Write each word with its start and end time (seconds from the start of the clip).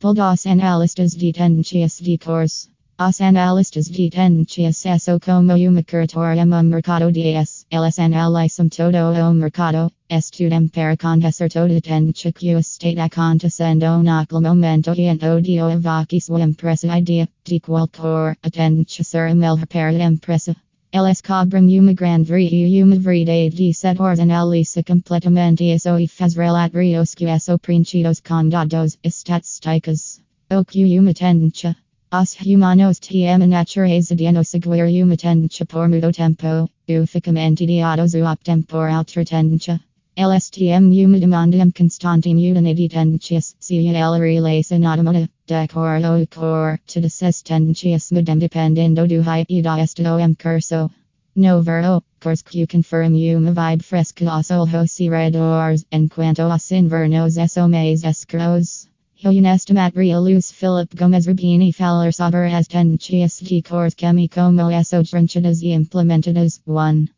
Dos 0.00 0.46
analistas 0.46 1.16
de 1.16 1.32
tendencias 1.32 1.98
de 1.98 2.18
cores. 2.18 2.70
Os 3.00 3.20
analistas 3.20 3.90
de 3.90 4.08
tendencias 4.08 4.86
eso 4.86 5.18
como 5.18 5.54
uma 5.54 5.82
curatorium 5.82 6.62
mercado 6.62 7.10
de 7.10 7.34
s. 7.34 7.66
Eles 7.68 7.98
analisam 7.98 8.68
todo 8.68 8.96
o 8.96 9.34
mercado. 9.34 9.90
Estudem 10.08 10.68
para 10.68 10.96
conhecer 10.96 11.50
toda 11.50 11.80
tendência 11.80 12.32
que 12.32 12.52
está 12.52 13.04
acontecendo 13.06 14.00
naquele 14.04 14.40
momento 14.40 14.94
e 14.94 15.08
em 15.08 15.18
odio 15.18 15.68
evoque 15.68 16.20
sua 16.20 16.42
empresa 16.42 16.96
idea 16.96 17.28
de 17.44 17.58
qualquer 17.58 18.36
tendência 18.52 19.02
será 19.02 19.34
melhor 19.34 19.66
para 19.66 19.88
a 19.88 20.04
empresa. 20.04 20.54
Eles 20.90 21.20
cobram 21.20 21.68
uma 21.68 21.92
grande 21.92 22.32
e 22.32 22.82
uma 22.82 22.98
variedade 22.98 23.54
de 23.54 23.74
setores 23.74 24.20
analisa 24.20 24.82
completamente 24.82 25.62
isso 25.64 25.98
e 25.98 26.08
faz 26.08 26.34
relatórios 26.34 27.14
que 27.14 27.38
são 27.38 27.58
preenchidos 27.58 28.20
com 28.20 28.48
dados 28.48 28.96
estatísticas. 29.04 30.22
O 30.50 30.64
que 30.64 30.98
uma 30.98 31.12
tendência. 31.12 31.76
Os 32.10 32.34
humanos 32.40 32.98
têm 33.00 33.28
a 33.28 33.36
natureza 33.36 34.16
de 34.16 34.32
não 34.32 34.42
seguir 34.42 35.04
uma 35.04 35.14
tendência 35.14 35.66
por 35.66 35.90
muito 35.90 36.10
tempo. 36.10 36.70
O 36.88 37.06
ficamente 37.06 37.64
ideados 37.64 38.14
o 38.14 38.24
optem 38.24 38.62
por 38.62 38.88
outra 38.88 39.26
tendência. 39.26 39.78
LSTM 40.16 41.04
uma 41.04 41.20
demanda 41.20 41.70
constante 41.76 42.32
mudança 42.32 42.74
de 42.74 42.88
tendências. 42.88 43.54
Se 43.60 43.86
ela 43.88 44.16
relacionada 44.16 45.28
de 45.48 45.54
acordo 45.54 46.28
com 46.28 46.76
todas 46.86 47.22
as 47.22 47.40
tendências 47.40 48.12
mudam 48.12 48.36
dependendo 48.36 49.08
do 49.08 49.22
raio 49.22 49.62
da 49.62 49.82
estado 49.82 50.20
em 50.20 50.34
curso. 50.34 50.90
No 51.34 51.62
verão, 51.62 52.02
cores 52.20 52.42
que 52.42 52.66
confirm 52.66 53.14
uma 53.34 53.52
vibe 53.52 53.82
fresca 53.82 54.30
aos 54.30 54.50
olhos 54.50 55.00
e 55.00 55.08
redores, 55.08 55.86
enquanto 55.90 56.42
os 56.42 56.70
invernos 56.70 57.36
são 57.50 57.66
mais 57.66 58.04
escuros. 58.04 58.88
Honestement 59.24 59.92
Realus 59.96 60.52
Phillippe 60.52 60.96
Gomes 60.98 61.26
Rubini 61.26 61.72
falar 61.72 62.12
sobre 62.12 62.52
as 62.52 62.68
tendências 62.68 63.40
de 63.40 63.62
cores 63.62 63.94
que 63.94 64.28
como 64.28 64.84
são 64.84 65.02
trinchadas 65.02 65.62
e 65.62 65.72
implementadas. 65.72 66.60
1. 66.66 67.17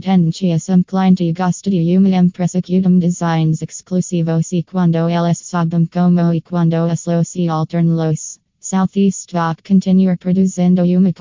Tendências 0.00 0.68
um 0.68 0.82
cliente 0.82 1.32
gosta 1.32 1.70
de 1.70 1.96
uma 1.96 2.08
empresa 2.08 2.60
designs 2.98 3.62
exclusivos 3.62 4.52
e 4.52 4.64
quando 4.64 5.08
eles 5.08 5.38
sabem 5.38 5.86
como 5.86 6.34
e 6.34 6.40
quando 6.40 6.88
es 6.90 7.06
los 7.06 7.36
e 7.36 7.48
alternlos. 7.48 8.40
Southeast 8.58 9.32
VOC 9.32 9.62
continuar 9.62 10.18
produzindo 10.18 10.82
uma 10.82 11.12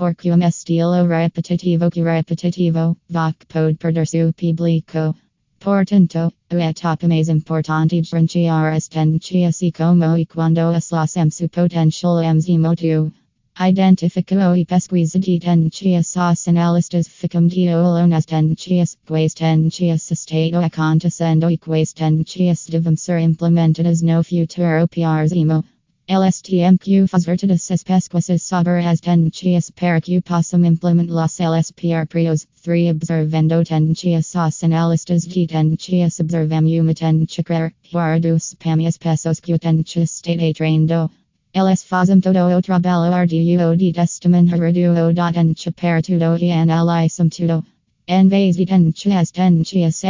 estilo 0.47 1.07
repetitivo 1.07 1.91
que 1.91 2.01
repetitivo, 2.01 2.97
VOC 3.07 3.45
pode 3.47 3.77
perder 3.77 4.07
seu 4.07 4.33
público. 4.33 5.13
Portanto, 5.59 6.33
a 6.49 6.55
etapa 6.55 7.07
mais 7.07 7.29
importante 7.29 8.01
diferenciar 8.01 8.73
as 8.73 8.87
tendências 8.87 9.61
e 9.61 9.71
como 9.71 10.17
e 10.17 10.25
quando 10.25 10.73
es 10.73 10.91
los 10.91 11.15
em 11.17 11.29
su 11.29 11.47
potencial 11.47 12.19
em 12.19 12.57
motivo. 12.57 13.11
Identifico 13.57 14.35
e 14.57 14.65
pesquisa 14.65 15.17
de 15.17 15.39
tendências 15.39 16.13
os 16.17 16.45
analistas 16.45 17.07
ficam 17.07 17.47
de 17.47 17.69
olho 17.69 18.05
nas 18.05 18.25
tendências, 18.25 18.97
quais 19.07 19.33
tendências 19.33 20.11
estão 20.11 20.61
acontecendo 20.61 21.49
e 21.49 21.57
quais 21.57 21.93
tendências 21.93 22.67
devem 22.69 22.97
ser 22.97 23.19
implementadas 23.19 24.01
no 24.01 24.21
futuro 24.25 24.85
próximo. 24.89 25.63
LSTMQ 26.05 27.07
faz 27.07 27.23
todas 27.23 27.71
as 27.71 27.81
pesquisas 27.81 28.43
sobre 28.43 28.85
as 28.85 28.99
tendências 28.99 29.71
para 29.71 30.01
que 30.01 30.19
possam 30.19 30.65
implementá-las 30.65 31.39
elas 31.39 31.71
próprios. 31.71 32.45
3. 32.61 32.91
Observando 32.91 33.63
tendências 33.63 34.35
os 34.35 34.63
analistas 34.63 35.21
de 35.21 35.47
tendências 35.47 36.19
observam 36.19 36.67
uma 36.81 36.93
tendência 36.93 37.41
quer, 37.41 37.73
guardos 37.89 38.53
as 38.85 38.97
pessoas 38.97 39.39
que. 39.39 39.53
Eles 41.57 41.83
fazem 41.83 42.19
todo 42.19 42.37
o 42.37 42.61
trabalho 42.61 43.13
arduo 43.13 43.77
de 43.77 43.93
testemunhar 43.93 44.59
o 44.59 45.13
da 45.13 45.31
tendência 45.31 45.71
para 45.71 46.01
tudo 46.01 46.37
e 46.43 46.51
analisam 46.51 47.29
tudo. 47.29 47.63
Em 48.05 48.27
vez 48.27 48.57
de 48.57 48.65
tendências 48.65 49.31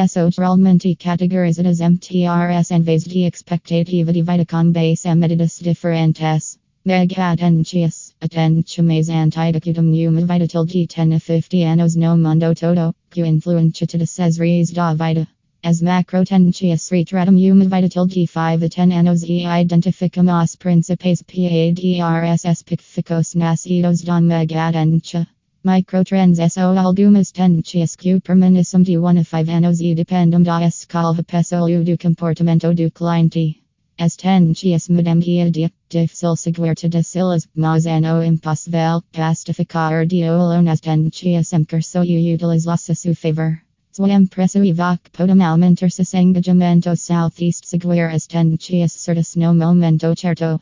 são 0.09 0.31
geralmente 0.31 0.95
categorizadas 0.95 1.81
MTRS 1.81 2.71
em 2.73 2.81
vez 2.81 3.03
de 3.03 3.27
expectativa 3.27 4.11
dividida 4.11 4.43
com 4.47 4.71
base 4.71 5.13
medidas 5.13 5.59
diferentes. 5.61 6.57
Mega 6.83 7.37
tendências, 7.37 8.15
a 8.19 8.27
tendência 8.27 8.81
mais 8.81 9.07
antiga 9.09 9.59
que 9.59 9.69
uma 10.07 10.21
vida 10.21 10.47
de 10.47 10.87
10 10.87 11.13
a 11.13 11.19
50 11.19 11.57
anos 11.73 11.95
no 11.95 12.17
mundo 12.17 12.55
todo, 12.55 12.95
que 13.11 13.21
influencia 13.21 13.85
todas 13.85 14.19
as 14.19 14.37
da 14.73 14.95
vida. 14.95 15.27
As 15.67 15.81
macro 15.81 16.23
tendências 16.23 16.89
retratam 16.91 17.35
uma 17.35 17.65
vida 17.65 17.89
de 17.89 18.27
5 18.27 18.37
a 18.37 18.55
10 18.55 18.77
anos 18.91 19.23
e 19.23 19.43
identificam 19.47 20.27
os 20.43 20.55
principais 20.55 21.23
PADRS 21.23 22.45
específicos 22.45 23.33
nascidos 23.33 24.03
da 24.03 24.21
mega 24.21 24.71
tendência. 24.71 25.27
Microtrends 25.63 26.53
são 26.53 26.77
algumas 26.77 27.31
tendências 27.31 27.95
que 27.95 28.21
permanecem 28.21 28.83
de 28.83 28.99
1 28.99 29.07
a 29.07 29.23
5 29.23 29.51
anos 29.51 29.81
e 29.81 29.95
dependem 29.95 30.43
da 30.43 30.67
escala 30.67 31.23
pessoal 31.23 31.67
do 31.83 31.97
comportamento 31.97 32.71
do 32.71 32.91
cliente. 32.91 33.63
As 33.97 34.15
tendências 34.15 34.87
mudam 34.87 35.17
dia 35.17 35.45
a 35.45 35.49
dia, 35.49 35.71
difícil 35.89 36.35
seguir 36.35 36.75
todas 36.75 37.15
elas, 37.15 37.47
mas 37.55 37.87
é 37.87 37.99
no 37.99 38.23
impossível 38.23 39.01
justificar 39.11 40.05
de 40.05 40.29
olho 40.29 40.61
nas 40.61 40.79
tendências 40.79 41.53
em 41.53 41.63
curso 41.63 42.03
e 42.03 42.35
utilizá-las 42.35 43.07
a 43.07 43.15
favor. 43.15 43.64
Sua 43.95 44.11
empresa 44.11 44.59
evoca 44.59 45.09
podem 45.13 45.41
aumentar 45.41 45.89
seus 45.89 46.13
engajamentos 46.13 46.99
southeast 46.99 47.65
seguir 47.65 48.01
as 48.01 48.27
tendências 48.27 48.91
certas 48.91 49.37
no 49.37 49.53
momento 49.53 50.13
certo. 50.17 50.59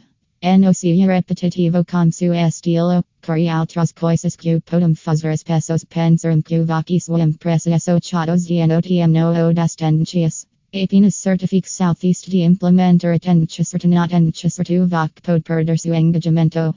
No 0.59 0.71
seja 0.71 1.07
repetitivo 1.07 1.83
com 1.83 2.11
seu 2.11 2.31
estilo, 2.31 3.03
crie 3.23 3.49
outras 3.49 3.91
coisas 3.91 4.35
que 4.35 4.61
podem 4.61 4.94
fazer 4.94 5.31
as 5.31 5.41
pessoas 5.41 5.83
pensarem 5.83 6.44
que 6.44 6.99
sua 6.99 7.21
empresa 7.21 7.79
são 7.79 7.97
chatos 7.99 8.47
e 8.51 8.67
notiam 8.67 9.07
no 9.07 9.51
das 9.51 9.75
tendências. 9.75 10.45
Apenas 10.71 11.15
certifique 11.15 11.67
southeast 11.67 12.29
de 12.29 12.44
implementar 12.44 13.17
certa 13.50 13.88
na 13.88 14.07
tendência 14.07 14.47
certa 14.51 14.85
voque 14.85 15.23
pode 15.23 15.41
perder 15.41 15.79
seu 15.79 15.95
engajamento. 15.95 16.75